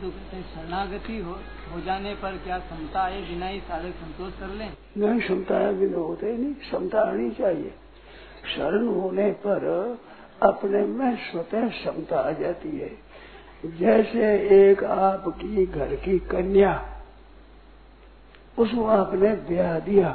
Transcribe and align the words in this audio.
तो 0.00 0.08
कहते 0.08 0.40
शरणागति 0.42 1.18
हो, 1.18 1.32
हो 1.72 1.80
जाने 1.80 2.14
पर 2.14 2.36
क्या 2.36 2.58
क्षमता 2.58 3.00
आए 3.00 3.20
बिना 3.20 3.46
ही 3.46 3.60
साधक 3.60 3.94
संतोष 3.94 4.32
कर 4.40 4.48
ले? 4.48 4.66
नहीं 4.96 5.20
क्षमता 5.20 5.58
है 5.58 5.78
बिना 5.78 5.98
होते 5.98 6.26
ही 6.26 6.36
नहीं 6.38 6.54
क्षमता 6.54 7.00
आनी 7.00 7.30
चाहिए। 7.30 7.72
शरण 8.54 8.86
होने 8.88 9.30
पर 9.46 9.64
अपने 10.42 10.82
में 10.86 11.16
स्वतः 11.22 11.68
क्षमता 11.68 12.20
आ 12.20 12.30
जाती 12.32 12.78
है। 12.78 12.90
जैसे 13.78 14.26
एक 14.60 14.84
आपकी 14.84 15.66
घर 15.66 15.94
की 15.94 16.18
कन्या 16.18 16.72
उसको 18.58 18.84
आपने 18.86 19.30
ब्याह 19.48 19.78
दिया 19.78 20.10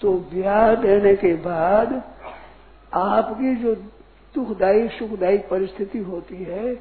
तो 0.00 0.12
ब्याह 0.32 0.74
देने 0.74 1.14
के 1.16 1.32
बाद 1.44 1.92
आपकी 2.94 3.54
जो 3.56 3.74
दुखदायी 4.34 4.88
सुखदायी 4.88 5.38
परिस्थिति 5.50 5.98
होती 5.98 6.42
है 6.44 6.74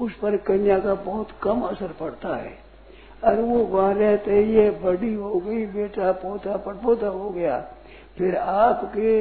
उस 0.00 0.12
पर 0.12 0.36
कन्या 0.46 0.78
का 0.78 0.94
बहुत 0.94 1.28
कम 1.42 1.60
असर 1.62 1.92
पड़ता 2.00 2.36
है। 2.36 2.56
और 3.24 3.40
वो 3.40 3.58
वहाँ 3.66 3.92
रहते 3.94 4.42
ये 4.46 4.70
बड़ी 4.82 5.12
हो 5.14 5.40
गई, 5.40 5.64
बेटा 5.66 6.12
पोता 6.14 6.56
पटपोता 6.58 7.08
हो 7.08 7.30
गया। 7.30 7.58
फिर 8.18 8.36
आपके 8.36 9.18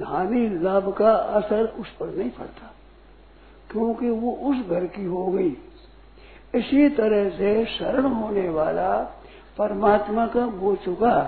हानि 0.00 0.48
लाभ 0.62 0.92
का 0.92 1.12
असर 1.12 1.66
उस 1.80 1.90
पर 1.96 2.06
नहीं 2.08 2.30
पड़ता, 2.30 2.70
क्योंकि 3.70 4.10
वो 4.10 4.32
उस 4.50 4.66
घर 4.68 4.86
की 4.88 5.04
हो 5.04 5.26
गई। 5.28 5.56
इसी 6.54 6.88
तरह 6.90 7.28
से 7.30 7.64
शरण 7.68 8.06
होने 8.12 8.48
वाला 8.50 8.96
परमात्मा 9.58 10.26
का 10.26 10.42
हो 10.42 10.74
चुका 10.76 11.20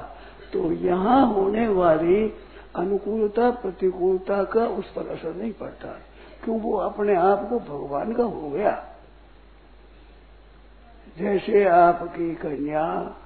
तो 0.52 0.70
यहाँ 0.72 1.26
होने 1.26 1.66
वाली 1.68 2.22
अनुकूलता, 2.76 3.50
प्रतिकूलता 3.52 4.42
का 4.44 4.66
उस 4.68 4.90
पर 4.92 5.08
असर 5.08 5.34
नहीं 5.34 5.52
पड़ता। 5.52 5.88
क्यों 6.44 6.60
वो 6.60 6.76
अपने 6.76 7.14
आप 7.14 7.48
को 7.48 7.58
भगवान 7.58 8.12
का 8.12 8.22
हो 8.22 8.50
गया? 8.50 8.72
जैसे 11.18 11.64
आपकी 11.64 12.34
कन्या 12.34 13.16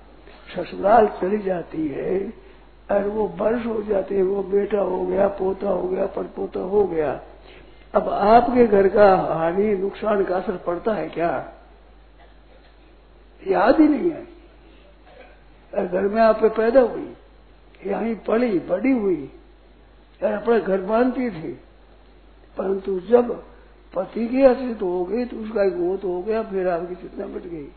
ससुराल 0.55 1.07
चली 1.07 1.39
जाती 1.39 1.89
है, 1.89 2.33
और 2.91 3.09
वो 3.09 3.27
वर्ष 3.27 3.67
हो 3.67 3.83
जाते 3.83 4.17
हैं, 4.17 4.23
वो 4.23 4.43
बेटा 4.43 4.81
हो 4.81 5.07
गया, 5.07 5.29
पोता 5.29 5.71
हो 5.71 5.89
गया, 5.89 6.07
परपोता 6.07 6.61
हो 6.61 6.85
गया। 6.85 7.21
अब 7.95 8.09
आपके 8.09 8.67
घर 8.67 8.89
का 8.89 9.15
हानि, 9.17 9.75
नुकसान 9.75 10.25
का 10.25 10.37
असर 10.37 10.57
पड़ता 10.57 10.95
है 10.95 11.09
क्या? 11.09 11.53
याद 13.47 13.81
ही 13.81 13.89
नहीं 13.89 14.11
है 14.11 14.27
और 15.73 15.87
घर 15.87 16.03
में 16.03 16.21
आप 16.23 16.45
पैदा 16.45 16.81
हुई, 16.81 17.17
यहीं 17.87 18.15
पड़ी 18.17 18.59
बड़ी 18.59 18.91
हुई, 18.91 19.33
और 20.23 20.33
अपना 20.33 20.59
घर 20.59 20.81
बांधती 20.81 21.31
थी। 21.31 21.61
परंतु 22.59 22.99
जब 23.09 23.33
पति 23.95 24.27
की 24.29 24.43
अस्तित्व 24.45 24.87
हो 24.87 25.05
गई 25.05 25.25
तो 25.25 25.37
उसका 25.39 25.65
गोत 25.71 26.05
हो 26.05 26.21
गया, 26.23 26.43
फिर 26.43 26.69
आपकी 26.69 26.95
चितना 26.97 27.27
मिट 27.27 27.43
गई। 27.45 27.69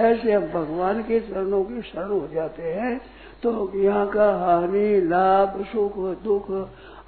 ऐसे 0.00 0.32
हम 0.32 0.46
भगवान 0.50 1.02
के 1.02 1.18
चरणों 1.20 1.62
की 1.64 1.82
शरण 1.82 2.10
हो 2.10 2.28
जाते 2.28 2.62
हैं 2.62 3.00
तो 3.42 3.50
यहाँ 3.76 4.06
का 4.10 4.28
हानि, 4.38 5.00
लाभ, 5.02 5.62
सुख, 5.64 5.96
दुख, 6.22 6.50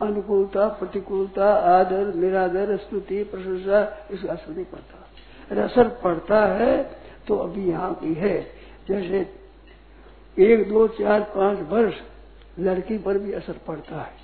अनुकूलता, 0.03 0.67
प्रतिकूलता, 0.71 1.53
आदर, 1.71 2.15
निरादर, 2.15 2.77
स्तुति, 2.77 3.23
प्रशंसा, 3.25 3.83
इसका 4.11 4.33
असर 4.33 4.53
नहीं 4.53 4.65
पड़ता। 4.67 5.65
असर 5.65 5.89
पड़ता 6.05 6.45
है 6.55 6.83
तो 7.29 7.37
अभी 7.39 7.69
यहाँ 7.69 7.93
की 7.95 8.15
है। 8.15 8.39
जैसे 8.89 9.21
एक, 10.37 10.69
दो, 10.69 10.87
चार, 10.91 11.21
पाँच 11.37 11.59
वर्ष 11.71 12.01
लड़की 12.59 12.99
पर 12.99 13.19
भी 13.19 13.33
असर 13.33 13.61
पड़ता 13.67 13.97
है। 13.97 14.24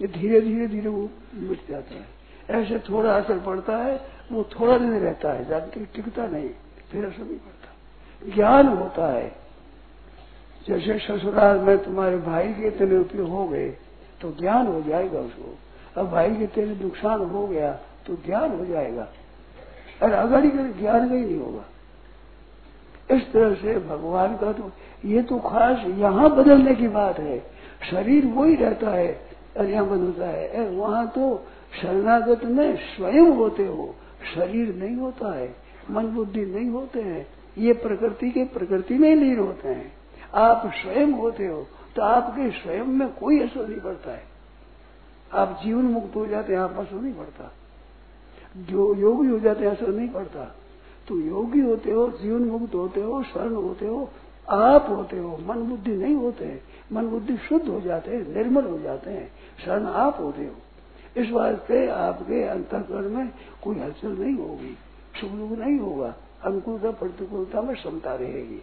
ये 0.00 0.08
धीरे 0.08 0.40
धीरे 0.40 0.66
धीरे 0.66 0.88
वो 0.88 1.08
मिट 1.34 1.60
जाता 1.70 1.94
है। 1.94 2.62
ऐसे 2.62 2.78
थोड़ा 2.78 3.12
असर 3.12 3.38
पड़ता 3.38 3.76
है, 3.76 4.00
वो 4.32 4.42
थोड़ा 4.42 4.78
दिन 4.78 4.98
रहता 4.98 5.32
है 5.32 5.48
जाके 5.48 5.84
टिकता 5.84 6.26
नहीं, 6.26 6.50
फिर 6.90 7.04
असर 7.04 7.22
नहीं 7.22 7.38
पड़ता। 7.38 8.34
ज्ञान 8.34 8.68
होता 8.68 9.12
है। 9.12 9.34
जैसे 10.68 10.98
ससुराल 10.98 11.58
में 11.58 11.78
तुम्हारे 11.78 12.16
भाई 12.16 12.48
के 12.48 12.66
इतने 12.66 12.96
रुपये 12.96 13.22
हो 13.22 13.46
गए 13.48 13.68
तो 14.20 14.30
ज्ञान 14.32 14.66
हो 14.66 14.80
जाएगा 14.82 15.18
उसको। 15.18 15.58
अब 16.00 16.10
भाई 16.10 16.34
के 16.36 16.46
तेरे 16.46 16.74
नुकसान 16.74 17.20
हो 17.20 17.46
गया 17.46 17.72
तो 18.06 18.14
ज्ञान 18.16 18.58
हो 18.58 18.64
जाएगा। 18.64 19.08
और 20.02 20.12
अगर 20.12 20.46
ज्ञान 20.78 21.08
का 21.08 21.14
नहीं 21.14 21.38
होगा, 21.38 21.64
इस 23.16 23.32
तरह 23.32 23.54
से 23.54 23.78
भगवान 23.78 24.36
का 24.36 24.52
तो 24.52 24.70
ये 25.04 25.22
तो 25.22 25.38
खास 25.38 25.86
यहाँ 25.86 26.34
बदलने 26.36 26.74
की 26.74 26.88
बात 26.88 27.18
है। 27.18 27.38
शरीर 27.90 28.26
वही 28.26 28.54
रहता 28.54 28.90
है 28.90 29.25
यहाँ 29.60 29.86
बदलता 29.86 30.26
है। 30.26 30.68
वहाँ 30.70 31.06
तो 31.08 31.42
शरणागत 31.82 32.44
में 32.44 32.76
स्वयं 32.76 33.28
होते 33.28 33.66
हो। 33.66 33.94
शरीर 34.34 34.74
नहीं 34.74 34.96
होता 34.96 35.34
है, 35.34 35.54
मन 35.90 36.06
बुद्धि 36.06 36.44
नहीं 36.44 36.68
होते 36.70 37.00
हैं। 37.00 37.26
ये 37.58 37.72
प्रकृति 37.72 38.30
के 38.30 38.44
प्रकृति 38.44 38.94
में 38.94 39.08
ही 39.08 39.14
लीन 39.16 39.38
होते 39.38 39.68
हैं। 39.68 39.92
आप 40.34 40.70
स्वयं 40.74 41.12
होते 41.12 41.46
हो 41.46 41.66
तो 41.96 42.02
आपके 42.02 42.50
स्वयं 42.52 42.84
में 42.84 43.08
कोई 43.10 43.40
असर 43.40 43.68
नहीं 43.68 43.80
पड़ता 43.80 44.10
है। 44.10 44.24
आप 45.32 45.60
जीवन 45.64 45.84
मुक्त 45.84 46.16
हो 46.16 46.26
जाते 46.26 46.52
हैं 46.52 46.60
आप 46.60 46.76
असर 46.78 46.96
नहीं 46.96 47.14
पड़ता। 47.14 47.52
जो 48.58 48.94
योगी 48.94 49.28
हो 49.28 49.38
जाते 49.38 49.64
हैं, 49.64 49.72
असर 49.72 49.88
नहीं 49.88 50.08
पड़ता। 50.08 50.44
तो 51.08 51.18
योगी 51.18 51.60
होते 51.60 51.90
हो, 51.90 52.08
जीवन 52.12 52.42
मुक्त 52.42 52.74
होते 52.74 53.00
हो 53.00 53.22
स्वर्ण 53.22 53.54
होते 53.54 53.86
हो 53.86 54.08
आप 54.48 54.86
होते 54.88 55.18
हो, 55.18 55.36
मन 55.36 55.58
बुद्धि 55.60 55.92
नहीं 55.92 56.14
होते 56.14 56.44
हैं 56.44 56.62
मन 56.92 57.06
बुद्धि 57.06 57.36
शुद्ध 57.38 57.68
हो 57.68 57.80
जाते 57.80 58.10
हैं, 58.10 58.34
निर्मल 58.34 58.64
हो 58.64 58.78
जाते 58.78 59.10
हैं, 59.10 59.30
शरण 59.64 59.86
आप 59.86 60.20
होते 60.20 60.44
हो। 60.44 60.54
इस 61.16 61.30
वास्ते 61.30 61.88
आपके 61.88 62.42
अंतकरण 62.42 63.08
में 63.08 63.32
कोई 63.62 63.78
हलचल 63.78 64.08
नहीं 64.08 64.34
होगी 64.34 64.76
सुख 65.16 65.30
नहीं 65.32 65.78
होगा, 65.78 66.14
अनुकूलता, 66.42 66.90
प्रतिकूलता 66.90 67.60
में 67.62 67.76
क्षमता 67.76 68.14
रहेगी। 68.14 68.62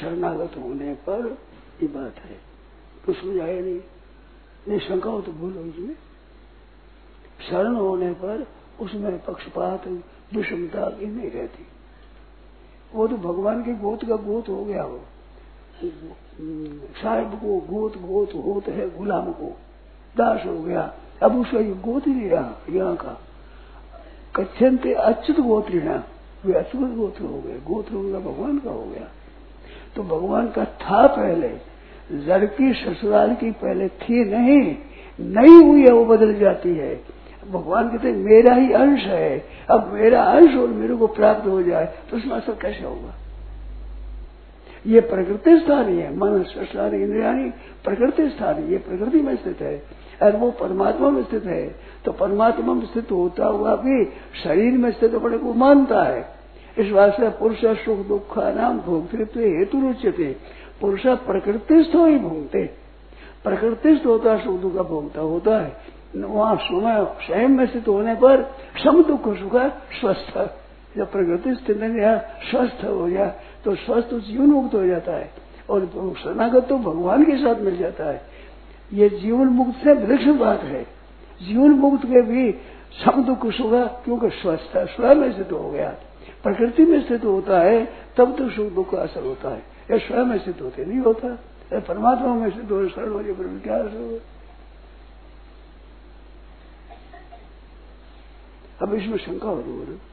शरणागत 0.00 0.56
होने 0.56 0.94
पर 0.94 1.38
ये 1.82 1.88
बात 1.88 2.14
है 2.14 2.40
तो 3.06 3.12
समझाया 3.12 3.60
नहीं? 3.60 3.80
नहीं, 4.68 4.78
शंका 4.80 5.10
हो 5.10 5.20
तो 5.20 5.32
भूलो 5.32 5.60
इसमें। 5.60 5.96
शरण 7.50 7.74
होने 7.74 8.12
पर 8.12 8.46
उसमें 8.80 9.24
पक्षपात, 9.24 9.86
विषमता 10.34 10.90
की 10.90 11.06
नहीं 11.06 11.30
रहती। 11.30 11.66
वो 12.94 13.06
तो 13.08 13.16
भगवान 13.16 13.62
के 13.62 13.72
गोत 13.72 14.04
का 14.04 14.16
गोत 14.16 14.48
हो 14.48 14.64
गया 14.64 14.84
वो। 14.84 15.00
साहिब 17.02 17.28
को 17.28 17.58
गोत 17.58 17.96
गोत, 17.96 18.28
होत 18.34 18.68
है 18.68 18.98
गुलाम 18.98 19.32
को। 19.32 19.56
दास 20.16 20.46
हो 20.46 20.62
गया। 20.62 20.94
अब 21.22 21.40
उसका 21.40 21.58
ये 21.58 21.72
गोत 21.72 22.06
ही 22.06 22.14
नहीं 22.14 22.30
रहा, 22.30 22.52
यहाँ 22.70 22.96
का। 22.96 23.20
कच्छन 24.36 24.78
थे 24.84 24.92
अच्युत 24.92 25.40
गोत्रिणा। 25.40 26.04
वे 26.44 26.52
अच्युत 26.52 26.94
गोत्र 26.94 27.24
हो 27.24 27.40
गए। 27.40 27.58
गोत्र 27.58 27.94
उनका 27.94 28.18
भगवान 28.18 28.58
का 28.58 28.70
हो 28.70 28.84
गया। 28.84 29.08
तो 29.96 30.02
भगवान 30.02 30.48
का 30.48 30.64
था 30.64 31.06
पहले। 31.06 31.50
लड़की 32.12 32.72
ससुराल 32.72 33.34
की 33.34 33.50
पहले 33.50 33.88
थी 33.88 34.24
नहीं 34.24 34.76
नहीं 35.20 35.64
हुई 35.64 35.80
है, 35.80 35.92
वो 35.92 36.04
बदल 36.04 36.34
जाती 36.34 36.74
है। 36.74 37.04
भगवान 37.48 37.88
कहते 37.88 38.12
मेरा 38.14 38.54
ही 38.54 38.72
अंश 38.74 39.04
है। 39.04 39.38
अब 39.70 39.92
मेरा 39.92 40.22
अंश 40.24 40.56
और 40.56 40.68
मेरे 40.70 40.94
को 40.96 41.06
प्राप्त 41.08 41.46
हो 41.46 41.62
जाए 41.62 41.86
तो 42.10 42.16
उसमें 42.16 42.36
असर 42.36 42.58
कैसे 42.62 42.84
होगा? 42.84 43.14
ये 44.86 45.00
प्रकृति 45.02 45.58
स्थानीय 45.58 46.02
है, 46.02 46.14
मन 46.16 46.42
ससुराल 46.44 46.94
इंद्रियाणी 46.94 47.50
प्रकृति 47.84 48.28
स्थानीय 48.28 48.72
ये 48.72 48.78
प्रकृति 48.78 49.22
में 49.22 49.34
स्थित 49.36 49.60
है। 49.62 49.82
और 50.22 50.36
वो 50.36 50.50
परमात्मा 50.50 51.10
में 51.10 51.22
स्थित 51.24 51.44
है 51.44 51.66
तो 52.04 52.12
परमात्मा 52.12 52.74
में 52.74 52.86
स्थित 52.86 53.10
होता 53.12 53.46
हुआ 53.46 53.74
भी 53.76 54.04
शरीर 54.42 54.78
में 54.78 54.90
स्थित 54.92 55.14
होने 55.14 55.38
को 55.38 55.52
मानता 55.54 56.02
है। 56.04 56.26
इस 56.76 56.90
वास्ते 56.92 57.28
पुरुष 57.38 57.64
सुख 57.76 58.06
दुख 58.06 58.38
नाम 58.56 58.78
भोक्तृत्व 58.80 59.40
हेतु 59.40 59.80
रुचते 59.80 60.34
पुरुष 60.80 61.06
प्रकृतिस्थ 61.26 61.94
ही 61.96 62.18
भोगते। 62.18 62.64
प्रकृतिस्थ 63.44 64.06
होता 64.06 64.36
सुख 64.38 64.60
दुख 64.60 64.74
का 64.74 64.82
भोगता 64.84 65.20
होता 65.22 65.58
है। 65.60 65.97
वहाँ 66.16 66.56
समय 66.56 67.16
स्वयं 67.26 67.48
में 67.48 67.66
स्थित 67.66 67.88
होने 67.88 68.14
पर 68.14 68.42
सम 68.84 69.02
दुख 69.02 69.28
सुख 69.38 69.56
स्वस्थ 70.00 70.38
जब 70.96 71.12
प्रकृति 71.12 71.54
स्थित 71.54 71.78
गया 71.78 72.18
स्वस्थ 72.50 72.84
हो 72.84 73.06
गया 73.06 73.26
तो 73.64 73.74
स्वस्थ 73.74 74.14
जीवन 74.14 74.46
मुक्त 74.46 74.74
हो 74.74 74.86
जाता 74.86 75.12
है। 75.12 75.30
और 75.70 75.86
शरणागत 76.18 76.68
तो 76.68 76.78
भगवान 76.78 77.24
के 77.24 77.36
साथ 77.36 77.60
मिल 77.60 77.76
जाता 77.76 78.04
है। 78.04 78.22
ये 78.92 79.08
जीवन 79.08 79.46
मुक्त 79.46 79.84
से 79.84 79.92
वृक्ष 79.92 80.24
बात 80.24 80.62
है। 80.62 80.82
जीवन 81.42 81.70
मुक्त 81.70 82.04
के 82.06 82.22
भी 82.22 82.52
सम 83.04 83.24
दुख 83.24 83.46
सुख 83.46 83.70
क्योंकि 84.04 84.30
स्वस्थ 84.30 84.76
है 84.76 84.86
स्वयं 84.86 85.14
में 85.14 85.32
स्थित 85.32 85.52
हो 85.52 85.70
गया। 85.70 85.94
प्रकृति 86.42 86.84
में 86.84 87.06
स्थित 87.06 87.24
होता 87.24 87.58
है, 87.58 87.88
तब 88.16 88.36
तो 88.38 88.48
सुख 88.48 88.72
दुख 88.72 88.90
का 88.90 88.98
असर 88.98 89.24
होता 89.24 89.48
है। 89.48 89.62
यह 89.90 89.98
स्वयं 89.98 90.38
स्थित 90.38 90.62
होते 90.62 90.84
नहीं 90.84 90.98
होता। 90.98 91.28
परमात्मा 91.74 92.34
में 92.34 92.50
स्थित 92.50 92.70
हो 92.70 92.88
शरण 92.88 93.12
हो 93.12 93.22
जाए 93.22 93.34
क्या 93.34 93.74
असर 93.74 94.00
होगा? 94.00 94.18
अब 98.82 98.94
इसमें 98.94 99.18
शंका 99.18 99.48
हो। 99.48 99.62
रही 99.84 100.07